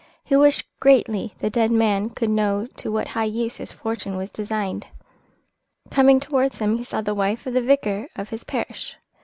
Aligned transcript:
He 0.23 0.35
wished 0.35 0.65
greatly 0.79 1.35
the 1.37 1.51
dead 1.51 1.69
man 1.69 2.09
could 2.09 2.31
know 2.31 2.65
to 2.77 2.91
what 2.91 3.09
high 3.09 3.25
use 3.25 3.57
his 3.57 3.71
fortune 3.71 4.17
was 4.17 4.31
designed. 4.31 4.87
Coming 5.91 6.19
towards 6.19 6.57
him 6.57 6.79
he 6.79 6.83
saw 6.83 7.01
the 7.01 7.13
wife 7.13 7.45
of 7.45 7.53
the 7.53 7.61
vicar 7.61 8.07
of 8.15 8.29
his 8.29 8.43
parish. 8.43 8.97